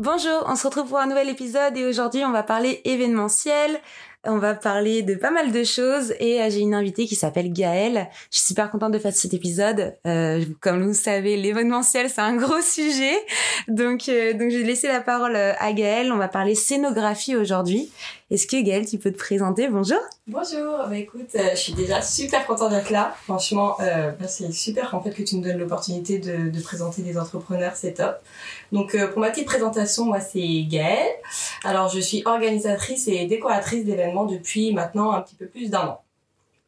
[0.00, 3.78] Bonjour, on se retrouve pour un nouvel épisode et aujourd'hui on va parler événementiel.
[4.24, 7.52] On va parler de pas mal de choses et euh, j'ai une invitée qui s'appelle
[7.52, 8.08] Gaëlle.
[8.30, 9.94] Je suis super contente de faire cet épisode.
[10.06, 13.12] Euh, comme vous savez, l'événementiel c'est un gros sujet.
[13.68, 16.12] Donc, euh, donc je vais laisser la parole à Gaëlle.
[16.12, 17.92] On va parler scénographie aujourd'hui.
[18.30, 19.68] Est-ce que Gaëlle, tu peux te présenter?
[19.68, 19.98] Bonjour.
[20.28, 23.12] Bonjour, bah écoute, je suis déjà super contente d'être là.
[23.24, 27.18] Franchement, bah, c'est super en fait que tu nous donnes l'opportunité de, de, présenter des
[27.18, 28.18] entrepreneurs, c'est top.
[28.70, 31.10] Donc pour ma petite présentation, moi c'est Gaëlle.
[31.64, 36.02] Alors je suis organisatrice et décoratrice d'événements depuis maintenant un petit peu plus d'un an.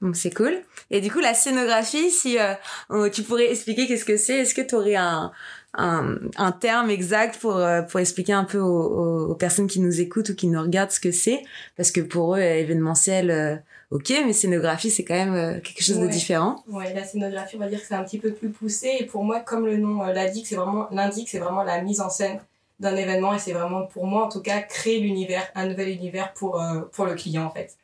[0.02, 0.58] Donc c'est cool.
[0.90, 4.60] Et du coup la scénographie, si euh, tu pourrais expliquer qu'est-ce que c'est, est-ce que
[4.60, 5.32] tu aurais un,
[5.74, 10.00] un, un, terme exact pour euh, pour expliquer un peu aux, aux, personnes qui nous
[10.00, 11.42] écoutent ou qui nous regardent ce que c'est?
[11.76, 13.56] Parce que pour eux événementiel euh,
[13.90, 16.62] ok mais scénographie c'est quand même quelque chose de différent.
[16.68, 18.90] Ouais la scénographie on va dire que c'est un petit peu plus poussé.
[19.00, 20.88] Et pour moi comme le nom l'indique c'est vraiment
[21.26, 22.40] c'est vraiment la mise en scène
[22.82, 23.34] d'un événement.
[23.34, 26.82] Et c'est vraiment pour moi en tout cas créer l'univers, un nouvel univers pour, euh,
[26.92, 27.76] pour le client en fait.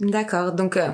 [0.00, 0.90] D'accord, donc euh,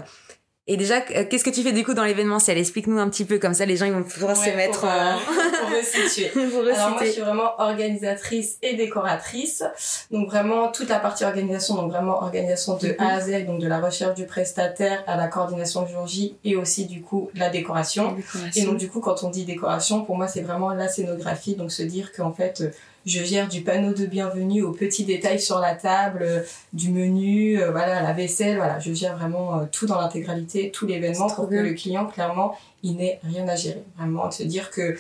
[0.69, 3.53] et déjà qu'est-ce que tu fais du coup dans l'événementiel Explique-nous un petit peu comme
[3.53, 5.19] ça les gens ils vont pouvoir se mettre pour, en...
[5.61, 6.29] pour resituer.
[6.51, 9.65] pour Alors moi je suis vraiment organisatrice et décoratrice,
[10.13, 13.67] donc vraiment toute la partie organisation, donc vraiment organisation de A à Z, donc de
[13.67, 18.13] la recherche du prestataire à la coordination jour J et aussi du coup la décoration.
[18.13, 18.63] décoration.
[18.63, 21.73] Et donc du coup quand on dit décoration, pour moi c'est vraiment la scénographie, donc
[21.73, 22.73] se dire qu'en fait
[23.07, 26.41] je gère du panneau de bienvenue aux petits détails sur la table, euh,
[26.73, 30.87] du menu, euh, voilà, la vaisselle, voilà, je gère vraiment euh, tout dans l'intégralité, tout
[30.87, 33.83] l'événement pour que le client, clairement, il n'ait rien à gérer.
[33.97, 34.97] Vraiment, se dire que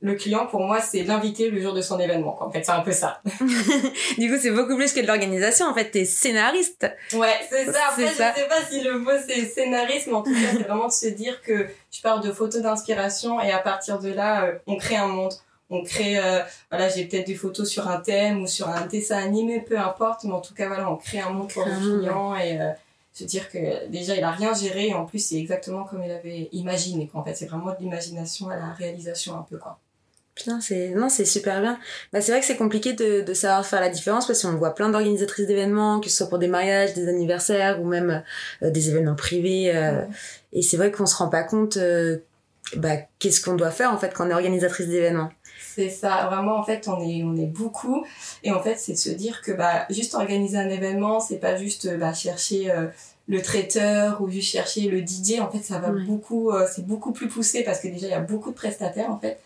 [0.00, 2.36] le client, pour moi, c'est l'invité le jour de son événement.
[2.42, 3.20] En fait, c'est un peu ça.
[4.18, 5.66] du coup, c'est beaucoup plus que de l'organisation.
[5.66, 6.90] En fait, t'es scénariste.
[7.12, 7.78] Ouais, c'est ça.
[7.90, 10.88] Après, je sais pas si le mot c'est scénariste, mais en tout cas, c'est vraiment
[10.88, 14.76] de se dire que je parle de photos d'inspiration et à partir de là, on
[14.76, 15.34] crée un monde
[15.72, 16.40] on crée euh,
[16.70, 20.24] voilà j'ai peut-être des photos sur un thème ou sur un dessin animé peu importe
[20.24, 22.70] mais en tout cas voilà on crée un monde pour le client et euh,
[23.12, 26.10] se dire que déjà il a rien géré et en plus c'est exactement comme il
[26.10, 27.20] avait imaginé quoi.
[27.20, 29.78] en fait c'est vraiment de l'imagination à la réalisation un peu quoi
[30.34, 31.78] Putain, c'est non, c'est super bien.
[32.10, 34.74] Bah, c'est vrai que c'est compliqué de, de savoir faire la différence parce qu'on voit
[34.74, 38.24] plein d'organisatrices d'événements, que ce soit pour des mariages, des anniversaires ou même
[38.62, 39.70] euh, des événements privés.
[40.54, 41.76] Et c'est vrai qu'on se rend pas compte
[42.76, 45.30] bah, qu'est-ce qu'on doit faire en fait quand on est organisatrice d'événements.
[45.74, 48.04] C'est ça, vraiment en fait on est on est beaucoup.
[48.42, 51.56] Et en fait c'est de se dire que bah juste organiser un événement, c'est pas
[51.56, 52.86] juste bah, chercher euh,
[53.28, 57.12] le traiteur ou juste chercher le DJ, en fait ça va beaucoup euh, c'est beaucoup
[57.12, 59.40] plus poussé parce que déjà il y a beaucoup de prestataires en fait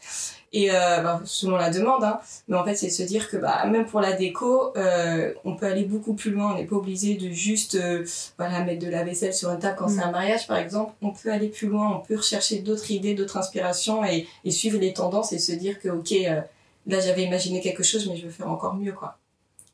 [0.56, 2.18] et euh, bah, selon la demande hein.
[2.48, 5.54] mais en fait c'est de se dire que bah même pour la déco euh, on
[5.54, 8.06] peut aller beaucoup plus loin on n'est pas obligé de juste euh,
[8.38, 10.12] voilà mettre de la vaisselle sur une table quand c'est un mm.
[10.12, 14.02] mariage par exemple on peut aller plus loin on peut rechercher d'autres idées d'autres inspirations
[14.02, 16.14] et, et, suivre les tendances et se dire que ok
[16.86, 19.18] là j'avais imaginé quelque chose mais je veux faire encore mieux quoi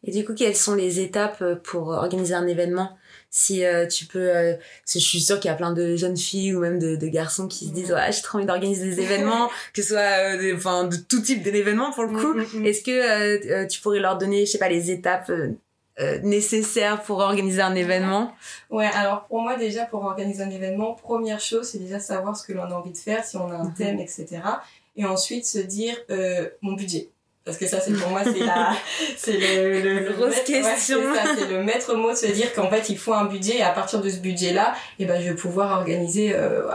[0.05, 2.97] et du coup quelles sont les étapes pour organiser un événement?
[3.35, 4.55] Si euh, tu peux euh,
[4.87, 7.49] je suis sûre qu'il y a plein de jeunes filles ou même de, de garçons
[7.49, 10.85] qui se disent ouais j'ai trop envie d'organiser des événements que ce soit euh, enfin
[10.85, 12.67] de tout type d'événements pour le coup mm, mm, mm.
[12.67, 15.33] est-ce que tu pourrais leur donner je sais pas les étapes
[16.23, 18.35] nécessaires pour organiser un événement?
[18.69, 22.47] Ouais, alors pour moi déjà pour organiser un événement, première chose c'est déjà savoir ce
[22.47, 23.75] que l'on a envie de faire, si on a un mm-hmm.
[23.75, 24.27] thème, etc.
[24.97, 25.97] Et ensuite se dire
[26.61, 27.09] mon budget
[27.45, 28.73] parce que ça c'est pour moi c'est la
[29.17, 30.99] c'est le, le, grosse question.
[31.37, 33.71] c'est le maître mot de se dire qu'en fait il faut un budget et à
[33.71, 36.69] partir de ce budget là et eh ben je vais pouvoir organiser euh,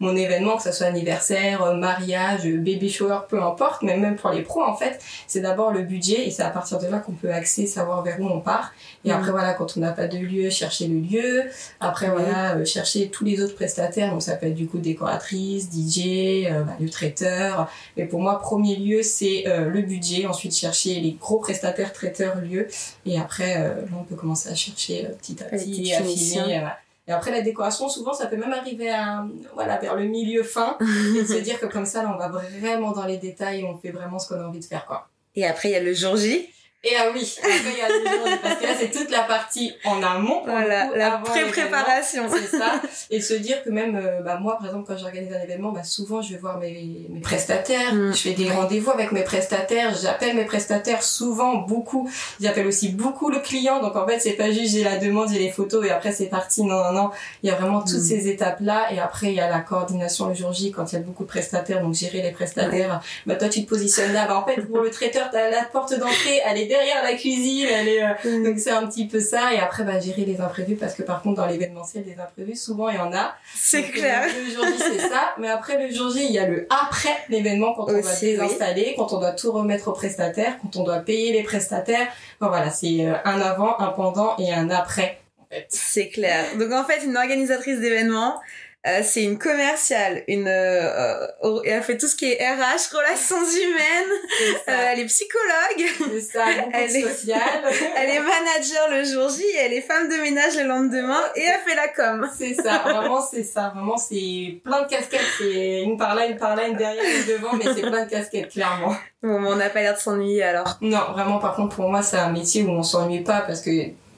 [0.00, 4.30] mon événement que ce soit anniversaire euh, mariage baby shower peu importe mais même pour
[4.30, 7.12] les pros en fait c'est d'abord le budget et c'est à partir de là qu'on
[7.12, 8.72] peut axer savoir vers où on part.
[9.04, 9.32] Et après mm.
[9.32, 11.42] voilà quand on n'a pas de lieu chercher le lieu.
[11.80, 14.12] Après voilà euh, chercher tous les autres prestataires.
[14.12, 17.68] Donc ça peut être du coup décoratrice DJ bah, le traiteur.
[17.98, 22.68] Mais pour moi premier lieu c'est le budget ensuite chercher les gros prestataires traiteurs lieux,
[23.04, 26.58] et après, euh, on peut commencer à chercher euh, petit à petit, affiner.
[26.58, 26.68] Euh,
[27.08, 29.24] et après, la décoration, souvent, ça peut même arriver à,
[29.54, 30.76] voilà, vers le milieu fin,
[31.16, 33.78] et se dire que comme ça, là, on va vraiment dans les détails et on
[33.78, 35.08] fait vraiment ce qu'on a envie de faire, quoi.
[35.34, 36.48] Et après, il y a le jour J.
[36.88, 39.22] Et ah oui, après il y a le jour parce que là c'est toute la
[39.22, 40.42] partie en amont.
[40.44, 42.28] Voilà, la pré-préparation.
[42.30, 42.80] C'est ça.
[43.10, 45.82] Et se dire que même, euh, bah moi par exemple quand j'organise un événement, bah
[45.82, 48.12] souvent je vais voir mes, mes prestataires, mm.
[48.12, 52.08] je fais des rendez-vous avec mes prestataires, j'appelle mes prestataires souvent beaucoup,
[52.40, 53.82] j'appelle aussi beaucoup le client.
[53.82, 56.26] Donc en fait c'est pas juste j'ai la demande, j'ai les photos et après c'est
[56.26, 56.62] parti.
[56.62, 57.10] Non non non,
[57.42, 58.04] il y a vraiment toutes mm.
[58.04, 60.94] ces étapes là et après il y a la coordination le jour J quand il
[60.94, 63.00] y a beaucoup de prestataires, donc gérer les prestataires.
[63.26, 65.98] Bah toi tu te positionnes là, bah en fait pour le traiteur t'as la porte
[65.98, 68.44] d'entrée, elle est derrière la cuisine, elle est, euh, mm.
[68.44, 69.52] donc c'est un petit peu ça.
[69.52, 72.88] Et après, bah, gérer les imprévus parce que par contre, dans l'événementiel, des imprévus, souvent,
[72.88, 73.34] il y en a.
[73.54, 74.26] C'est clair.
[74.26, 75.34] Le jour J, c'est ça.
[75.38, 78.94] Mais après le jour J, il y a le après l'événement quand on doit désinstaller,
[78.96, 82.08] quand on doit tout remettre aux prestataires, quand on doit payer les prestataires.
[82.40, 85.20] voilà, c'est euh, un avant, un pendant et un après.
[85.68, 86.44] C'est clair.
[86.58, 88.40] Donc en fait, une organisatrice d'événements,
[88.86, 93.36] euh, c'est une commerciale, une, euh, euh, elle fait tout ce qui est RH, relations
[93.36, 94.52] humaines.
[94.66, 96.20] elle est psychologue.
[96.20, 97.40] ça, elle est sociale.
[97.96, 101.60] elle est manager le jour J, elle est femme de ménage le lendemain et elle
[101.68, 102.28] fait la com.
[102.38, 106.36] C'est ça, vraiment c'est ça, vraiment c'est plein de casquettes, c'est une par là, une
[106.36, 108.94] par là, une derrière, une devant, mais c'est plein de casquettes clairement.
[109.20, 110.78] Bon, on n'a pas l'air de s'ennuyer alors.
[110.80, 113.70] Non, vraiment par contre pour moi c'est un métier où on s'ennuie pas parce que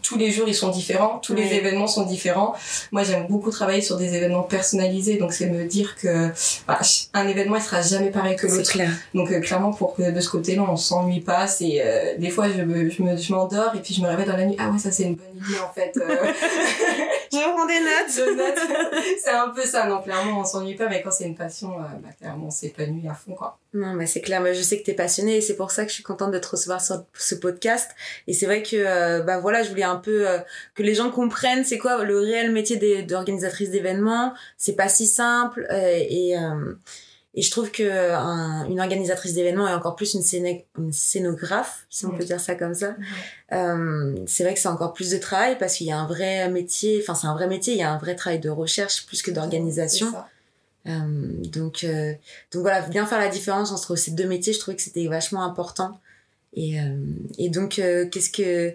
[0.08, 2.54] tous les jours ils sont différents, tous les événements sont différents.
[2.92, 6.28] Moi j'aime beaucoup travailler sur des événements personnalisés, donc c'est me dire que
[6.66, 6.80] bah,
[7.12, 8.78] un événement il sera jamais pareil que l'autre.
[9.14, 12.46] Donc euh, clairement pour que de ce côté-là on s'ennuie pas, c'est euh, des fois
[12.48, 14.70] je me je me je m'endors et puis je me réveille dans la nuit ah
[14.70, 15.92] ouais ça c'est une bonne idée en fait.
[17.34, 17.38] Euh.
[17.38, 19.04] je prends des notes.
[19.22, 22.10] c'est un peu ça, non clairement on s'ennuie pas, mais quand c'est une passion, bah,
[22.18, 23.58] clairement on s'épanouit à fond quoi.
[23.74, 24.40] Non, mais c'est clair.
[24.40, 26.38] Mais je sais que t'es passionnée et c'est pour ça que je suis contente de
[26.38, 27.90] te recevoir sur ce podcast.
[28.26, 30.38] Et c'est vrai que, euh, bah voilà, je voulais un peu euh,
[30.74, 34.32] que les gens comprennent c'est quoi le réel métier d'organisatrice d'événements.
[34.56, 36.34] C'est pas si simple euh, et
[37.38, 38.12] et je trouve que
[38.68, 40.44] une organisatrice d'événements et encore plus une,
[40.76, 42.96] une scénographe, si on peut dire ça comme ça,
[43.50, 46.98] c'est vrai que c'est encore plus de travail parce qu'il y a un vrai métier.
[47.00, 47.74] Enfin, c'est un vrai métier.
[47.74, 50.12] Il y a un vrai travail de recherche plus que d'organisation.
[50.88, 50.90] Euh,
[51.52, 52.12] donc, euh,
[52.52, 55.44] donc voilà, bien faire la différence entre ces deux métiers, je trouvais que c'était vachement
[55.44, 56.00] important.
[56.54, 56.96] Et, euh,
[57.36, 58.74] et donc, qu'est-ce que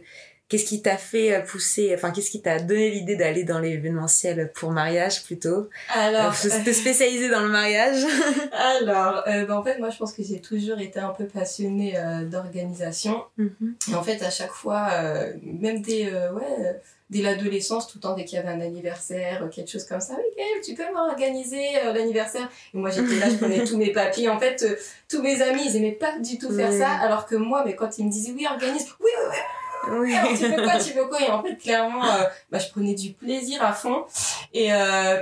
[0.49, 4.71] qu'est-ce qui t'a fait pousser, enfin, qu'est-ce qui t'a donné l'idée d'aller dans l'événementiel pour
[4.71, 5.69] mariage plutôt?
[5.93, 8.03] Alors, te spécialiser dans le mariage
[8.51, 11.95] Alors, euh, bah, en fait, moi, je pense que j'ai toujours été un peu passionnée
[12.29, 13.23] d'organisation.
[13.39, 13.91] Mm-hmm.
[13.91, 14.89] Et en fait, à chaque fois,
[15.43, 16.79] même des, ouais
[17.13, 20.15] dès l'adolescence, tout le temps, dès qu'il y avait un anniversaire, quelque chose comme ça,
[20.17, 22.49] oui, tu peux m'organiser euh, l'anniversaire.
[22.73, 24.29] Et moi, j'étais là, je prenais tous mes papiers.
[24.29, 24.75] En fait, euh,
[25.07, 27.97] tous mes amis, ils aimaient pas du tout faire ça, alors que moi, mais quand
[27.97, 29.37] ils me disaient, oui, organise, oui, oui, oui.
[29.91, 30.13] Oui.
[30.37, 33.11] tu veux quoi, tu veux quoi Et en fait, clairement, euh, bah, je prenais du
[33.11, 34.05] plaisir à fond.
[34.53, 34.69] Et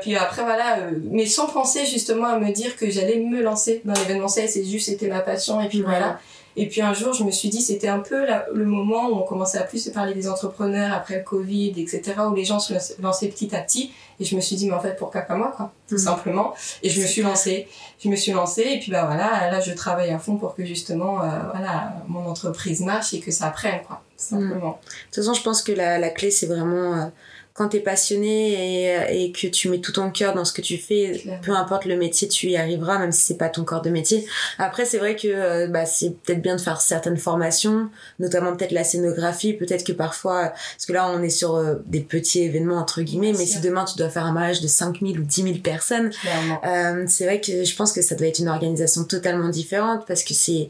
[0.02, 0.78] puis après, voilà,
[1.10, 4.50] mais sans penser justement à me dire que j'allais me lancer dans l'événementiel.
[4.50, 5.62] C'est juste, c'était ma passion.
[5.62, 6.20] Et puis voilà.
[6.56, 9.24] Et puis un jour, je me suis dit, c'était un peu le moment où on
[9.24, 12.74] commençait à plus se parler des entrepreneurs après le Covid, etc., où les gens se
[13.02, 13.92] lançaient petit à petit.
[14.20, 16.02] Et je me suis dit, mais en fait, pourquoi pas moi, quoi, tout mhm.
[16.02, 16.54] simplement.
[16.84, 17.68] Et je me suis lancée.
[18.04, 20.66] Je me suis lancée, et puis bah voilà, là, je travaille à fond pour que
[20.66, 24.80] justement, euh, voilà, mon entreprise marche et que ça prenne, quoi, simplement.
[24.82, 26.96] De toute façon, je pense que la, la clé, c'est vraiment...
[26.96, 27.06] Euh,
[27.54, 30.62] quand tu es passionné et, et, que tu mets tout ton cœur dans ce que
[30.62, 33.82] tu fais, peu importe le métier, tu y arriveras, même si c'est pas ton corps
[33.82, 34.26] de métier.
[34.58, 37.90] Après, c'est vrai que euh, bah, c'est peut-être bien de faire certaines formations,
[38.20, 42.02] notamment peut-être la scénographie, peut-être que parfois, parce que là, on est sur euh, des
[42.02, 45.24] petits événements, entre guillemets, mais si demain tu dois faire un mariage de 5000 ou
[45.24, 46.12] 10 000 personnes,
[46.66, 50.24] euh, c'est vrai que je pense que ça doit être une organisation totalement différente parce
[50.24, 50.70] que c'est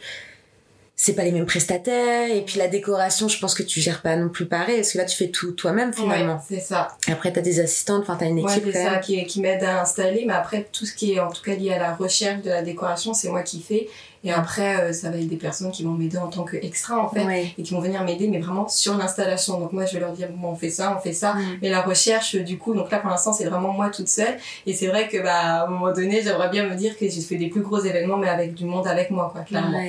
[1.03, 4.15] c'est pas les mêmes prestataires et puis la décoration je pense que tu gères pas
[4.15, 6.36] non plus pareil parce que là tu fais tout toi-même finalement.
[6.36, 6.89] ouais, c'est ça.
[7.08, 9.81] Après t'as des assistantes enfin t'as une équipe ouais, c'est ça qui, qui m'aide à
[9.81, 12.51] installer mais après tout ce qui est en tout cas lié à la recherche de
[12.51, 13.88] la décoration c'est moi qui fais.
[14.24, 17.10] Et après euh, ça va être des personnes qui vont m'aider en tant qu'extra en
[17.10, 19.60] fait et qui vont venir m'aider mais vraiment sur l'installation.
[19.60, 21.34] Donc moi je vais leur dire bon on fait ça on fait ça.
[21.34, 21.58] Mm.
[21.63, 24.38] mais la recherche du coup donc là pour l'instant c'est vraiment moi toute seule.
[24.67, 27.22] Et c'est vrai que bah à un moment donné j'aimerais bien me dire que j'ai
[27.22, 29.81] fait des plus gros événements mais avec du monde avec moi quoi clairement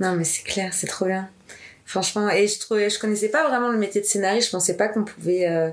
[0.00, 1.28] non, mais c'est clair, c'est trop bien.
[1.86, 4.46] Franchement, et je trouvais, je connaissais pas vraiment le métier de scénariste.
[4.46, 5.68] Je pensais pas qu'on pouvait, euh,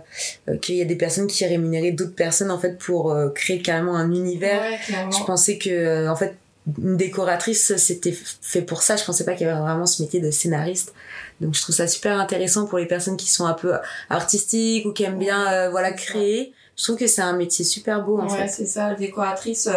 [0.50, 3.62] euh, qu'il y a des personnes qui rémunéraient d'autres personnes en fait pour euh, créer
[3.62, 4.62] carrément un univers.
[4.88, 6.36] je pensais que, en fait,
[6.78, 8.98] une décoratrice c'était fait pour ça.
[8.98, 10.94] Je pensais pas qu'il y avait vraiment ce métier de scénariste.
[11.40, 13.74] Donc je trouve ça super intéressant pour les personnes qui sont un peu
[14.10, 16.54] artistiques ou qui aiment bien, voilà, créer.
[16.78, 19.70] Je trouve que c'est un métier super beau en ouais, c'est ça, décoratrice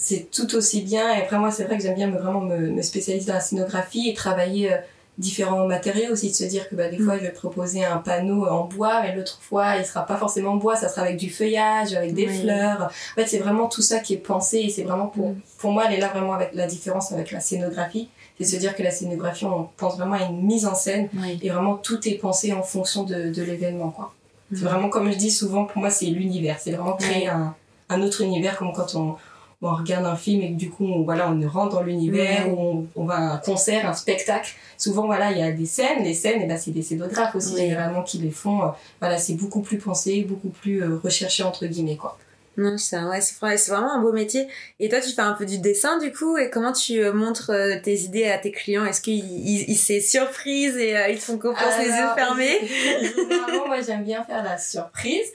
[0.00, 1.14] c'est tout aussi bien.
[1.14, 3.40] Et après, moi, c'est vrai que j'aime bien me, vraiment me, me, spécialiser dans la
[3.40, 4.76] scénographie et travailler euh,
[5.18, 8.46] différents matériaux aussi, de se dire que bah, des fois, je vais proposer un panneau
[8.46, 11.28] en bois, mais l'autre fois, il sera pas forcément en bois, ça sera avec du
[11.28, 12.84] feuillage, avec des fleurs.
[12.84, 15.84] En fait, c'est vraiment tout ça qui est pensé et c'est vraiment pour, pour moi,
[15.86, 18.08] elle est là vraiment avec la différence avec la scénographie.
[18.38, 21.10] C'est se dire que la scénographie, on pense vraiment à une mise en scène
[21.42, 24.14] et vraiment tout est pensé en fonction de, de l'événement, quoi.
[24.52, 26.56] C'est vraiment, comme je dis souvent, pour moi, c'est l'univers.
[26.58, 27.54] C'est vraiment créer un,
[27.90, 29.16] un autre univers, comme quand on,
[29.62, 32.86] on regarde un film et que du coup on, voilà on rentre dans l'univers on,
[32.96, 34.54] on, va à un concert un spectacle.
[34.78, 36.02] Souvent voilà il y a des scènes.
[36.02, 38.72] Les scènes et ben c'est des scénographes aussi généralement qui les font.
[39.00, 42.18] Voilà c'est beaucoup plus pensé beaucoup plus euh, recherché entre guillemets quoi
[42.56, 44.48] non, c'est ouais, c'est vraiment un beau métier.
[44.80, 47.50] Et toi, tu fais un peu du dessin du coup, et comment tu euh, montres
[47.50, 48.84] euh, tes idées à tes clients?
[48.84, 52.58] Est-ce qu'ils ils, c'est surprise et euh, ils te font confiance les yeux fermés?
[53.66, 55.28] moi, j'aime bien faire la surprise.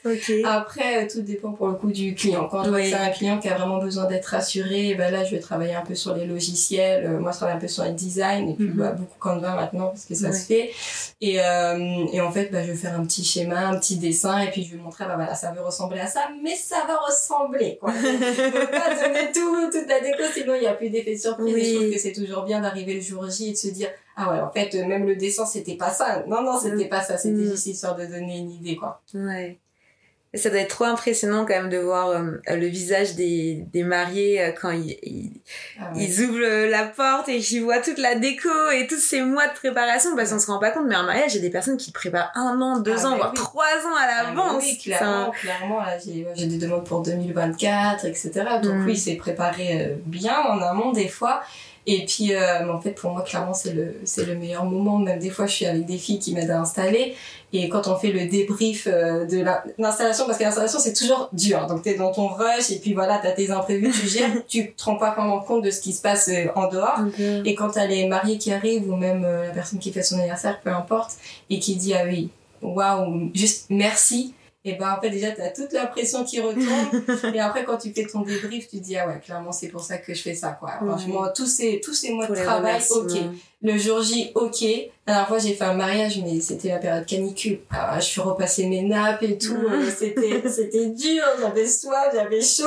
[0.43, 2.49] Après, tout dépend pour le coup du client.
[2.49, 5.23] Quand je vois que c'est un client qui a vraiment besoin d'être rassuré, ben là,
[5.23, 7.17] je vais travailler un peu sur les logiciels.
[7.19, 8.77] moi, je travaille un peu sur le design et puis mm -hmm.
[8.77, 10.71] bah, beaucoup Canva maintenant parce que ça se fait.
[11.21, 14.51] Et, et en fait, bah, je vais faire un petit schéma, un petit dessin, et
[14.51, 17.77] puis je vais montrer, bah voilà, ça veut ressembler à ça, mais ça va ressembler
[17.79, 17.91] quoi.
[17.93, 21.67] faut pas donner tout toute la déco sinon il y a plus d'effet surprise.
[21.67, 24.31] Je trouve que c'est toujours bien d'arriver le jour J et de se dire ah
[24.31, 27.17] ouais en fait même le dessin c'était pas ça non non c'était pas ça.
[27.17, 27.51] C'était mm.
[27.51, 29.01] juste histoire de donner une idée quoi.
[29.13, 29.59] Ouais
[30.35, 34.41] ça doit être trop impressionnant quand même de voir euh, le visage des, des mariés
[34.41, 35.31] euh, quand ils, ils,
[35.79, 39.47] ah ils, ouvrent la porte et qu'ils voient toute la déco et tous ces mois
[39.47, 41.49] de préparation parce qu'on se rend pas compte mais un mariage il y a des
[41.49, 44.63] personnes qui préparent un an, deux ah ans, voire trois ans à ah, l'avance.
[44.63, 45.79] oui, clairement, clairement
[46.35, 48.31] j'ai des demandes pour 2024, etc.
[48.61, 48.85] Donc mm.
[48.85, 51.41] oui, c'est préparé euh, bien en amont des fois.
[51.87, 54.97] Et puis, euh, en fait, pour moi, clairement, c'est le, c'est le meilleur moment.
[54.97, 57.15] Même des fois, je suis avec des filles qui m'aident à installer.
[57.53, 59.43] Et quand on fait le débrief euh, de
[59.77, 61.67] l'installation, parce que l'installation, c'est toujours dur.
[61.67, 64.83] Donc, t'es dans ton rush, et puis voilà, t'as tes imprévus, tu gères, tu te
[64.83, 66.99] rends pas vraiment compte de ce qui se passe euh, en dehors.
[67.45, 70.59] Et quand t'as les mariés qui arrivent, ou même la personne qui fait son anniversaire,
[70.61, 71.11] peu importe,
[71.49, 72.29] et qui dit, ah oui,
[72.61, 74.33] waouh, juste merci
[74.67, 76.65] et ben en fait déjà tu as toute la pression qui retombe
[77.33, 79.99] et après quand tu fais ton débrief tu dis ah ouais clairement c'est pour ça
[79.99, 80.71] que je fais ça quoi.
[80.83, 83.11] Franchement tous ces tous ces mois de travail ok.
[83.61, 84.63] le jour J ok.
[85.07, 87.59] La dernière fois j'ai fait un mariage mais c'était la période canicule.
[87.97, 89.55] Je suis repassé mes nappes et tout
[89.95, 92.63] c'était c'était dur j'avais soif j'avais chaud.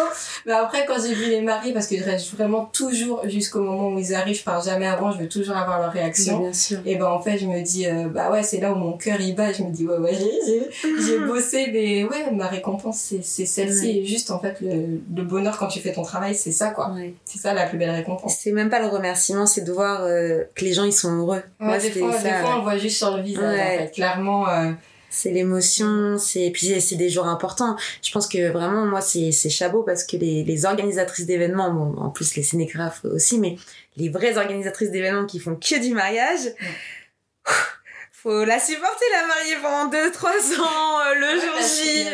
[0.46, 3.88] Mais après quand j'ai vu les maris parce que je reste vraiment toujours jusqu'au moment
[3.88, 6.52] où ils arrivent je pars jamais avant je veux toujours avoir leur réaction.
[6.86, 9.20] Et ben en fait je me dis euh, bah ouais c'est là où mon cœur
[9.20, 9.52] il bat.
[9.52, 10.70] Je me dis ouais ouais j'ai
[11.04, 14.06] j'ai bossé mais ouais, ma récompense, c'est, celle-ci.
[14.06, 16.94] Juste, en fait, le, le, bonheur quand tu fais ton travail, c'est ça, quoi.
[17.24, 18.36] C'est ça la plus belle récompense.
[18.38, 21.42] C'est même pas le remerciement, c'est de voir euh, que les gens, ils sont heureux.
[21.60, 23.92] Ouais, des, fois, des fois, on voit juste sur le visage, en fait.
[23.94, 24.72] Clairement, euh...
[25.10, 27.76] c'est l'émotion, c'est puis c'est des jours importants.
[28.02, 31.98] Je pense que vraiment moi c'est c'est chabot parce que les les organisatrices d'événements, bon
[31.98, 33.56] en plus les scénographes aussi, mais
[33.96, 36.52] les vraies organisatrices d'événements qui font que du mariage
[38.28, 42.06] faut la supporter la mariée pendant 2 3 ans euh, le jour J.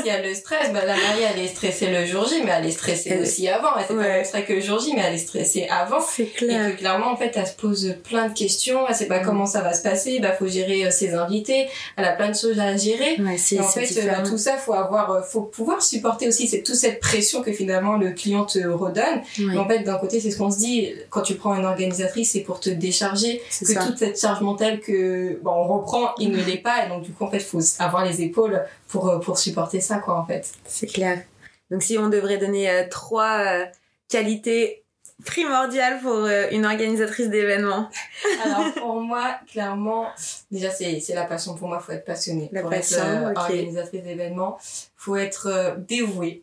[0.00, 2.52] Il y a le stress, bah, la mariée elle est stressée le jour J mais
[2.56, 5.02] elle est stressée aussi avant, elle c'est pas le stress que le jour J mais
[5.06, 6.00] elle est stressée avant.
[6.00, 6.68] C'est clair.
[6.68, 9.26] Et que clairement en fait elle se pose plein de questions, elle sait pas mm.
[9.26, 12.36] comment ça va se passer, bah faut gérer euh, ses invités, elle a plein de
[12.36, 13.20] choses à gérer.
[13.20, 16.76] Ouais, et en fait euh, tout ça faut avoir faut pouvoir supporter aussi c'est toute
[16.76, 19.20] cette pression que finalement le client te redonne.
[19.38, 22.32] Mais en fait d'un côté c'est ce qu'on se dit quand tu prends une organisatrice
[22.32, 26.42] c'est pour te décharger que toute cette charge mentale que bon, on reprend, il ne
[26.42, 29.18] l'est pas, et donc du coup, en fait, il faut avoir les épaules pour, euh,
[29.18, 30.52] pour supporter ça, quoi, en fait.
[30.64, 31.22] C'est clair.
[31.70, 33.64] Donc si on devrait donner euh, trois euh,
[34.08, 34.84] qualités
[35.24, 37.88] primordiales pour une organisatrice d'événements
[38.44, 40.08] Alors pour moi, clairement,
[40.50, 41.54] déjà c'est c'est la passion.
[41.54, 42.48] Pour moi, faut être passionné.
[42.52, 44.58] La pour passion, être organisatrice d'événements,
[44.96, 46.42] faut être dévoué.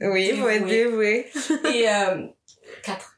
[0.00, 1.26] Oui, il faut être dévoué.
[1.72, 1.86] Et
[2.82, 3.11] quatre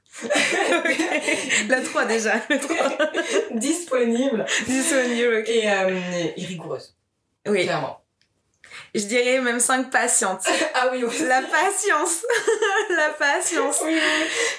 [1.68, 2.76] La 3 déjà, la 3.
[3.52, 4.44] Disponible.
[4.66, 5.48] Disponible, ok.
[5.48, 6.00] Et, euh,
[6.36, 6.94] et rigoureuse.
[7.46, 7.64] Oui.
[7.64, 8.00] Clairement.
[8.94, 10.46] Je dirais même 5 patientes.
[10.74, 11.26] ah oui, oui.
[11.26, 12.24] La patience.
[12.90, 13.80] la patience.
[13.84, 13.98] Oui,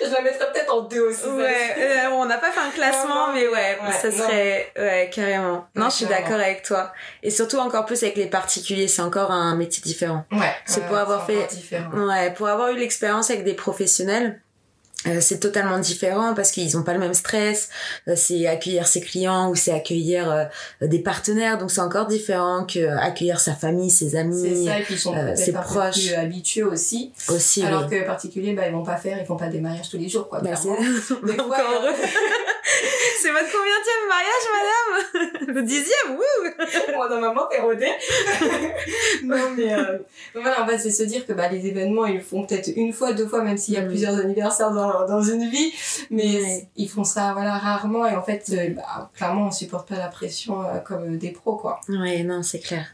[0.02, 1.26] Je la mettrais peut-être en deux aussi.
[1.28, 5.68] Ouais, euh, on n'a pas fait un classement, mais ouais, ouais ça serait, ouais, carrément.
[5.76, 6.92] Non, je suis d'accord avec toi.
[7.24, 10.26] Et surtout encore plus avec les particuliers, c'est encore un métier différent.
[10.32, 10.54] Ouais.
[10.66, 11.92] C'est pour avoir fait, différent.
[12.08, 14.42] ouais, pour avoir eu l'expérience avec des professionnels
[15.08, 17.70] euh, c'est totalement différent parce qu'ils ont pas le même stress.
[18.08, 20.46] Euh, c'est accueillir ses clients ou c'est accueillir euh,
[20.82, 24.84] des partenaires, donc c'est encore différent que accueillir sa famille, ses amis, c'est ça, et
[24.84, 27.12] puis ils sont ses proches, plus habitués aussi.
[27.30, 27.64] Aussi.
[27.64, 28.00] Alors oui.
[28.00, 30.28] que particuliers, bah ils vont pas faire, ils font pas des mariages tous les jours,
[30.28, 30.42] quoi.
[30.42, 30.52] Bah,
[31.24, 31.58] des fois,
[33.22, 34.46] C'est votre combienième mariage,
[35.48, 37.92] madame Le dixième, wouh Moi, dans maman, t'es rodée.
[39.24, 39.98] non, mais euh,
[40.34, 42.70] donc voilà, en fait, c'est se dire que bah, les événements, ils le font peut-être
[42.76, 43.88] une fois, deux fois, même s'il y a Mm.
[43.88, 45.74] plusieurs anniversaires dans, dans une vie,
[46.10, 46.68] mais Ouais.
[46.76, 50.08] ils font ça voilà rarement et en fait, euh, bah, clairement, on supporte pas la
[50.08, 51.80] pression euh, comme des pros, quoi.
[51.90, 52.86] Ouais, non, c'est clair.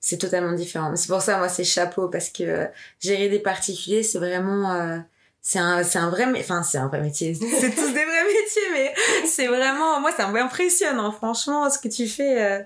[0.00, 0.94] C'est totalement différent.
[0.96, 2.64] C'est pour ça, moi, c'est chapeau, parce que euh,
[3.00, 4.72] gérer des particuliers, c'est vraiment...
[4.74, 4.98] euh,
[5.40, 7.34] c'est un, c'est un vrai, enfin, c'est un vrai métier.
[7.34, 8.17] C'est tous des vrais
[8.72, 8.94] mais
[9.26, 12.42] c'est vraiment, moi, ça m'impressionne, franchement, ce que tu fais.
[12.42, 12.58] Euh,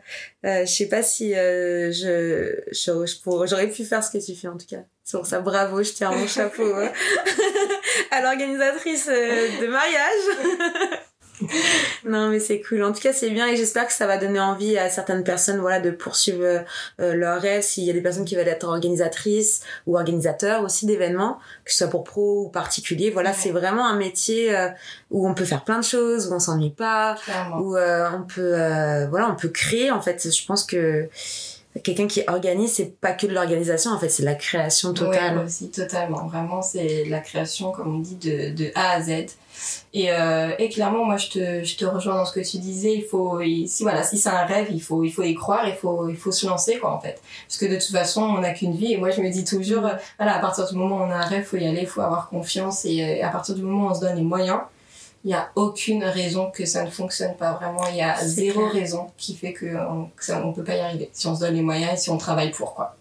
[0.44, 4.48] euh, je sais pas si euh, je, je, j'aurais pu faire ce que tu fais,
[4.48, 4.82] en tout cas.
[5.04, 6.88] C'est pour ça, bravo, je tiens mon chapeau euh,
[8.10, 11.00] à l'organisatrice euh, de mariage.
[12.04, 12.82] non, mais c'est cool.
[12.82, 15.58] En tout cas, c'est bien et j'espère que ça va donner envie à certaines personnes,
[15.60, 16.58] voilà, de poursuivre euh,
[17.00, 17.62] euh, leurs rêves.
[17.62, 21.78] S'il y a des personnes qui veulent être organisatrices ou organisateurs aussi d'événements, que ce
[21.78, 23.36] soit pour pro ou particulier, voilà, Ouais.
[23.38, 24.68] c'est vraiment un métier euh,
[25.10, 27.58] où on peut faire plein de choses, où on s'ennuie pas, Clairement.
[27.60, 29.90] où euh, on peut, euh, voilà, on peut créer.
[29.90, 31.08] En fait, je pense que
[31.82, 33.90] quelqu'un qui organise, c'est pas que de l'organisation.
[33.92, 35.38] En fait, c'est la création totale.
[35.38, 36.26] Ouais, aussi, totalement.
[36.26, 39.10] Vraiment, c'est la création, comme on dit, de, de A à Z.
[39.94, 42.94] Et, euh, et clairement, moi, je te, je te rejoins dans ce que tu disais.
[42.94, 45.66] Il faut, il- si voilà, si c'est un rêve, il faut, il faut y croire,
[45.68, 47.20] il faut, il faut se lancer, quoi, en fait.
[47.46, 48.92] Parce que de toute façon, on n'a qu'une vie.
[48.94, 49.82] Et moi, je me dis toujours,
[50.18, 52.28] voilà, à partir du moment où on a un rêve, faut y aller, faut avoir
[52.28, 52.84] confiance.
[52.84, 54.60] Et, euh, à partir du moment où on se donne les moyens,
[55.24, 57.52] il n'y a aucune raison que ça ne fonctionne pas.
[57.52, 58.82] Vraiment, il y a zéro clair.
[58.82, 61.10] raison qui fait que, on, que ça, on peut pas y arriver.
[61.12, 62.96] Si on se donne les moyens et si on travaille pour, quoi.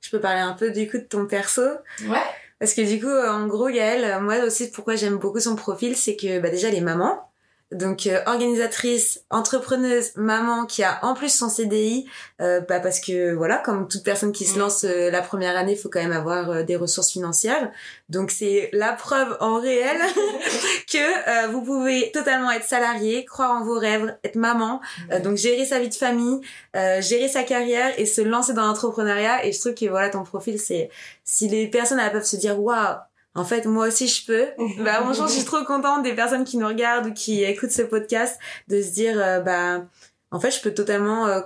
[0.00, 1.62] Je peux parler un peu du coup de ton perso?
[2.08, 2.18] Ouais.
[2.58, 6.16] Parce que du coup, en gros, Gaëlle, moi aussi, pourquoi j'aime beaucoup son profil, c'est
[6.16, 7.31] que bah, déjà, les mamans.
[7.72, 12.06] Donc, euh, organisatrice, entrepreneuse, maman qui a en plus son CDI,
[12.40, 14.58] euh, bah, parce que voilà, comme toute personne qui se Mm.
[14.58, 17.70] lance euh, la première année, il faut quand même avoir euh, des ressources financières.
[18.08, 19.96] Donc, c'est la preuve en réel
[20.92, 25.36] que euh, vous pouvez totalement être salarié, croire en vos rêves, être maman, euh, donc
[25.36, 26.40] gérer sa vie de famille,
[26.76, 29.46] euh, gérer sa carrière et se lancer dans l'entrepreneuriat.
[29.46, 30.90] Et je trouve que voilà, ton profil, c'est
[31.24, 32.96] si les personnes elles peuvent se dire waouh.
[33.34, 34.46] En fait, moi aussi, je peux.
[34.82, 37.82] Bah, franchement, je suis trop contente des personnes qui nous regardent ou qui écoutent ce
[37.82, 39.84] podcast de se dire, euh, bah,
[40.30, 41.40] en fait, je peux totalement euh,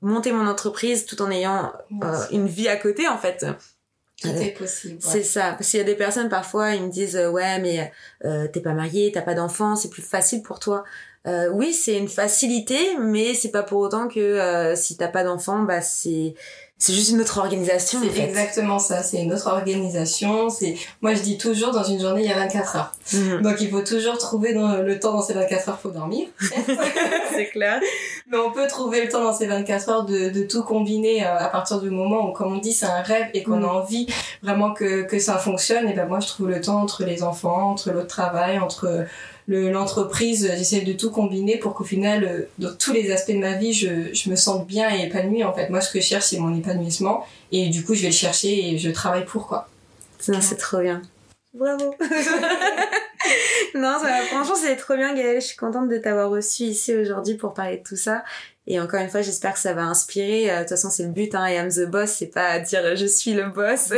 [0.00, 1.72] monter mon entreprise tout en ayant
[2.02, 3.46] euh, une vie à côté, en fait.
[4.20, 4.94] Tout est possible.
[4.94, 5.00] ouais.
[5.00, 5.52] C'est ça.
[5.52, 7.92] Parce qu'il y a des personnes, parfois, ils me disent, ouais, mais
[8.52, 10.84] t'es pas marié, t'as pas d'enfant, c'est plus facile pour toi.
[11.26, 15.80] Oui, c'est une facilité, mais c'est pas pour autant que si t'as pas d'enfant, bah
[15.80, 16.34] c'est
[16.80, 18.00] c'est juste une autre organisation.
[18.00, 18.22] en C'est fait.
[18.22, 20.48] exactement ça, c'est une autre organisation.
[20.50, 22.92] C'est Moi je dis toujours, dans une journée, il y a 24 heures.
[23.12, 23.42] Mhm.
[23.42, 26.26] Donc il faut toujours trouver dans le temps dans ces 24 heures, faut dormir.
[27.34, 27.80] c'est clair.
[28.30, 31.36] Mais on peut trouver le temps dans ces 24 heures de, de tout combiner euh,
[31.38, 33.64] à partir du moment où, comme on dit, c'est un rêve et qu'on Mm.
[33.64, 34.06] a envie
[34.42, 35.86] vraiment que, que ça fonctionne.
[35.88, 39.04] Et ben moi, je trouve le temps entre les enfants, entre l'autre travail, entre
[39.50, 40.50] le- l'entreprise.
[40.56, 43.72] J'essaie de tout combiner pour qu'au final, euh, dans tous les aspects de ma vie,
[43.72, 45.42] je, je me sente bien et épanouie.
[45.44, 47.26] En fait, moi, ce que je cherche, c'est mon épanouissement.
[47.52, 49.68] Et du coup, je vais le chercher et je travaille pour quoi.
[50.18, 51.02] C'est trop bien.
[51.52, 51.94] Bravo.
[53.74, 55.40] non, ça, franchement, c'est trop bien, Gaëlle.
[55.40, 58.22] Je suis contente de t'avoir reçu ici aujourd'hui pour parler de tout ça.
[58.66, 60.50] Et encore une fois, j'espère que ça va inspirer.
[60.50, 61.48] Euh, De toute façon, c'est le but, hein.
[61.48, 62.10] I am the boss.
[62.18, 63.92] C'est pas dire je suis le boss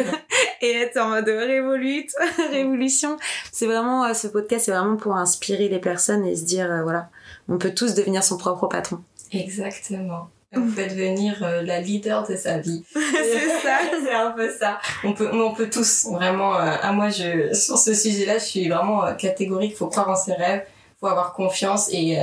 [0.63, 2.11] et être en mode révolute,
[2.51, 3.19] révolution.
[3.51, 6.83] C'est vraiment, euh, ce podcast, c'est vraiment pour inspirer les personnes et se dire, euh,
[6.83, 7.11] voilà,
[7.49, 9.01] on peut tous devenir son propre patron.
[9.33, 10.31] Exactement.
[10.55, 12.85] On peut devenir euh, la leader de sa vie.
[12.93, 13.79] c'est ça.
[14.05, 14.79] c'est un peu ça.
[15.03, 16.55] On peut, on peut tous vraiment.
[16.57, 19.77] euh, à moi, je sur ce sujet-là, je suis vraiment euh, catégorique.
[19.77, 20.65] Faut croire en ses rêves,
[21.01, 22.19] faut avoir confiance et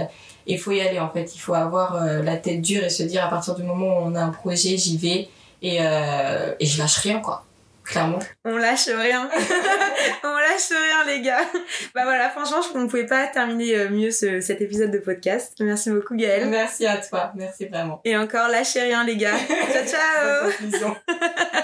[0.46, 1.36] il faut y aller en fait.
[1.36, 4.16] Il faut avoir la tête dure et se dire à partir du moment où on
[4.16, 5.28] a un projet, j'y vais
[5.62, 7.44] et et je lâche rien quoi.
[7.90, 8.20] Clairement.
[8.46, 9.28] On lâche rien.
[10.24, 11.42] on lâche rien, les gars.
[11.96, 15.56] Bah voilà, franchement, je ne pouvais pas terminer euh, mieux ce, cet épisode de podcast.
[15.60, 16.50] Merci beaucoup, Gaëlle.
[16.50, 17.32] Merci à toi.
[17.36, 18.00] Merci vraiment.
[18.06, 19.38] Et encore, lâchez rien, les gars.
[19.88, 20.96] ciao, ciao.